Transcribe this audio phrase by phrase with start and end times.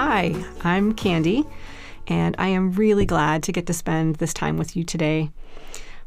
[0.00, 0.32] Hi,
[0.62, 1.44] I'm Candy,
[2.06, 5.30] and I am really glad to get to spend this time with you today.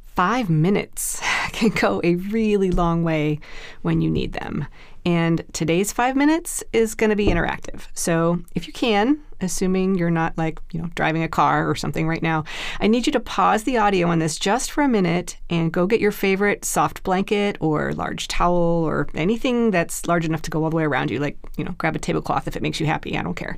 [0.06, 1.20] Five minutes
[1.62, 3.40] can go a really long way
[3.82, 4.66] when you need them.
[5.04, 7.88] And today's five minutes is going to be interactive.
[7.96, 12.08] So if you can, assuming you're not like, you know, driving a car or something
[12.08, 12.44] right now,
[12.80, 15.88] I need you to pause the audio on this just for a minute and go
[15.88, 20.64] get your favorite soft blanket or large towel or anything that's large enough to go
[20.64, 21.20] all the way around you.
[21.20, 23.18] Like, you know, grab a tablecloth if it makes you happy.
[23.18, 23.56] I don't care.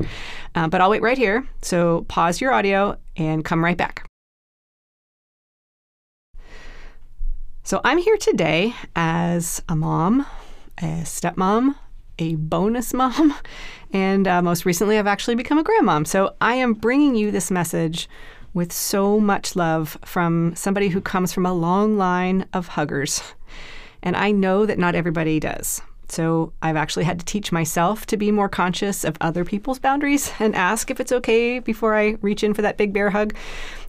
[0.56, 1.46] Um, but I'll wait right here.
[1.62, 4.08] So pause your audio and come right back.
[7.66, 10.26] So I'm here today as a mom
[10.80, 11.76] a stepmom,
[12.20, 13.34] a bonus mom,
[13.94, 16.06] and uh, most recently, I've actually become a grandmom.
[16.06, 18.10] So I am bringing you this message
[18.54, 23.22] with so much love from somebody who comes from a long line of huggers.
[24.02, 25.82] And I know that not everybody does.
[26.10, 30.34] So I've actually had to teach myself to be more conscious of other people's boundaries
[30.40, 33.34] and ask if it's okay before I reach in for that big bear hug.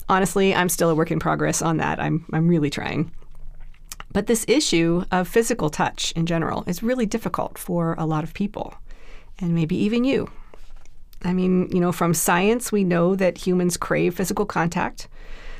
[0.07, 1.99] Honestly, I'm still a work in progress on that.
[1.99, 3.11] I'm, I'm really trying.
[4.15, 8.33] But this issue of physical touch in general is really difficult for a lot of
[8.33, 8.73] people,
[9.39, 10.31] and maybe even you.
[11.25, 15.09] I mean, you know, from science, we know that humans crave physical contact.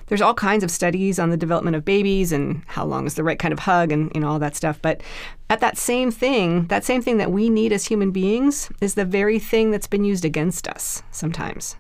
[0.07, 3.25] There's all kinds of studies on the development of babies and how long is the
[3.25, 4.81] right kind of hug and you know all that stuff.
[4.81, 5.01] But
[5.49, 9.03] at that same thing, that same thing that we need as human beings is the
[9.03, 11.75] very thing that's been used against us sometimes.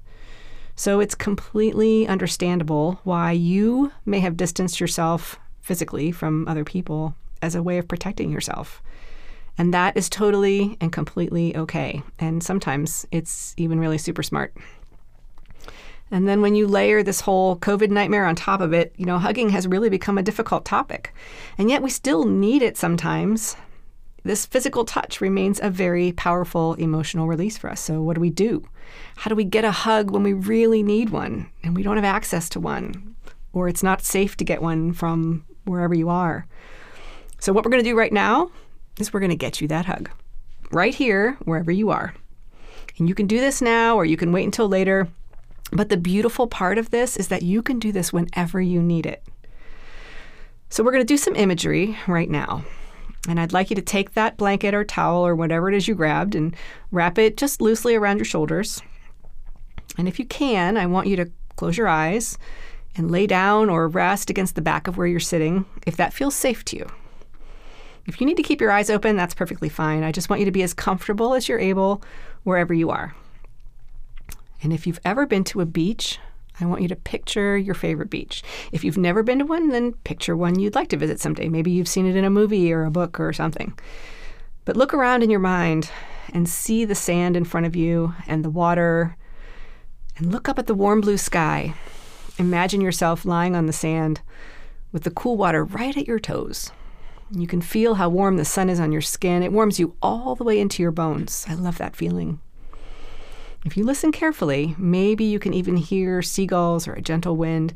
[0.75, 7.55] So it's completely understandable why you may have distanced yourself physically from other people as
[7.55, 8.83] a way of protecting yourself.
[9.57, 12.03] And that is totally and completely okay.
[12.19, 14.53] And sometimes it's even really super smart.
[16.11, 19.17] And then when you layer this whole COVID nightmare on top of it, you know,
[19.17, 21.13] hugging has really become a difficult topic.
[21.57, 23.55] And yet we still need it sometimes.
[24.23, 27.81] This physical touch remains a very powerful emotional release for us.
[27.81, 28.67] So, what do we do?
[29.17, 32.05] How do we get a hug when we really need one and we don't have
[32.05, 33.15] access to one?
[33.53, 36.47] Or it's not safe to get one from wherever you are.
[37.39, 38.49] So, what we're going to do right now
[38.99, 40.09] is we're going to get you that hug
[40.71, 42.13] right here, wherever you are.
[42.97, 45.07] And you can do this now or you can wait until later.
[45.71, 49.05] But the beautiful part of this is that you can do this whenever you need
[49.05, 49.23] it.
[50.69, 52.63] So, we're going to do some imagery right now.
[53.27, 55.95] And I'd like you to take that blanket or towel or whatever it is you
[55.95, 56.55] grabbed and
[56.91, 58.81] wrap it just loosely around your shoulders.
[59.97, 62.37] And if you can, I want you to close your eyes
[62.95, 66.35] and lay down or rest against the back of where you're sitting if that feels
[66.35, 66.87] safe to you.
[68.05, 70.03] If you need to keep your eyes open, that's perfectly fine.
[70.03, 72.03] I just want you to be as comfortable as you're able
[72.43, 73.15] wherever you are.
[74.61, 76.19] And if you've ever been to a beach,
[76.59, 78.43] I want you to picture your favorite beach.
[78.71, 81.49] If you've never been to one, then picture one you'd like to visit someday.
[81.49, 83.77] Maybe you've seen it in a movie or a book or something.
[84.63, 85.89] But look around in your mind
[86.31, 89.17] and see the sand in front of you and the water,
[90.17, 91.73] and look up at the warm blue sky
[92.37, 94.21] Imagine yourself lying on the sand
[94.91, 96.71] with the cool water right at your toes.
[97.31, 99.41] You can feel how warm the sun is on your skin.
[99.41, 101.45] It warms you all the way into your bones.
[101.49, 102.39] I love that feeling.
[103.65, 107.73] If you listen carefully, maybe you can even hear seagulls or a gentle wind.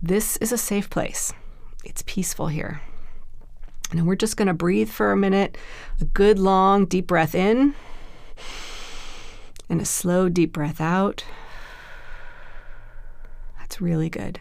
[0.00, 1.32] This is a safe place.
[1.84, 2.80] It's peaceful here.
[3.90, 5.58] And we're just going to breathe for a minute,
[6.00, 7.74] a good long deep breath in,
[9.68, 11.24] and a slow deep breath out.
[13.70, 14.40] It's really good.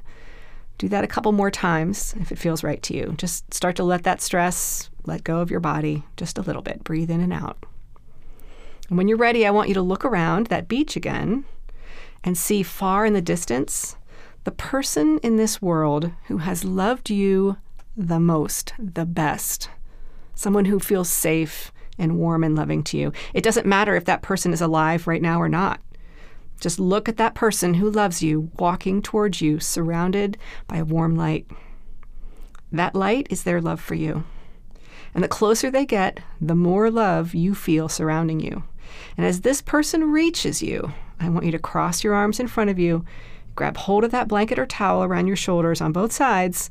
[0.80, 3.14] Do that a couple more times if it feels right to you.
[3.16, 6.84] Just start to let that stress let go of your body just a little bit.
[6.84, 7.64] Breathe in and out.
[8.90, 11.46] And when you're ready, I want you to look around that beach again
[12.24, 13.96] and see far in the distance
[14.46, 17.58] the person in this world who has loved you
[17.96, 19.70] the most, the best.
[20.34, 23.14] Someone who feels safe and warm and loving to you.
[23.36, 25.82] It doesn't matter if that person is alive right now or not.
[26.60, 30.38] Just look at that person who loves you walking towards you, surrounded
[30.68, 31.48] by a warm light.
[32.72, 34.26] That light is their love for you.
[35.14, 38.64] And the closer they get, the more love you feel surrounding you.
[39.18, 42.70] And as this person reaches you, I want you to cross your arms in front
[42.70, 43.06] of you,
[43.56, 46.70] grab hold of that blanket or towel around your shoulders on both sides,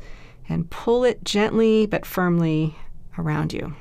[0.48, 2.76] and pull it gently but firmly
[3.18, 3.74] around you.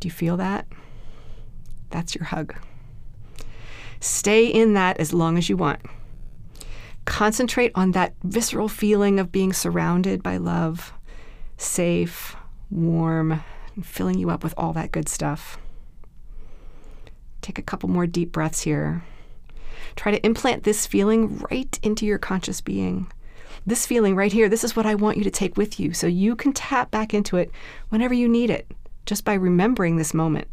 [0.00, 0.66] Do you feel that?
[1.90, 2.54] That's your hug.
[4.00, 5.80] Stay in that as long as you want.
[7.04, 10.92] Concentrate on that visceral feeling of being surrounded by love,
[11.56, 12.36] safe,
[12.70, 13.42] warm,
[13.74, 15.58] and filling you up with all that good stuff.
[17.42, 19.02] Take a couple more deep breaths here.
[19.96, 23.10] Try to implant this feeling right into your conscious being.
[23.66, 26.06] This feeling right here, this is what I want you to take with you so
[26.06, 27.50] you can tap back into it
[27.88, 28.70] whenever you need it,
[29.04, 30.48] just by remembering this moment.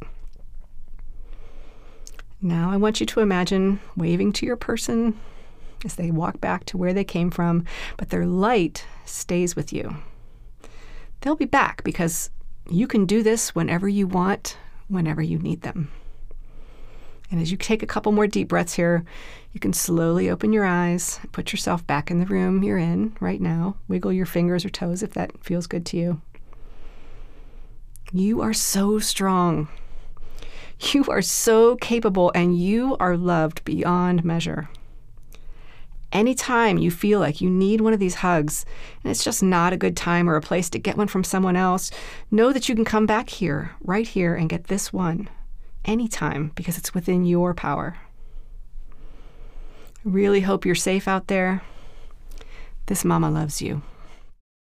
[2.41, 5.19] Now I want you to imagine waving to your person
[5.85, 7.65] as they walk back to where they came from,
[7.97, 9.97] but their light stays with you.
[11.21, 12.29] They'll be back because
[12.69, 14.57] you can do this whenever you want,
[14.87, 15.89] whenever you need them.
[17.29, 19.03] And as you take a couple more deep breaths here,
[19.51, 23.41] you can slowly open your eyes, put yourself back in the room you're in right
[23.41, 23.75] now.
[23.87, 26.21] Wiggle your fingers or toes if that feels good to you.
[28.13, 29.67] You are so strong.
[30.93, 34.69] You are so capable, and you are loved beyond measure.
[36.11, 38.65] Anytime you feel like you need one of these hugs
[39.03, 41.57] and it's just not a good time or a place to get one from someone
[41.57, 41.91] else,
[42.31, 45.29] know that you can come back here, right here, and get this one
[45.83, 47.97] anytime because it's within your power.
[50.05, 51.61] I really hope you're safe out there.
[52.85, 53.81] This mama loves you.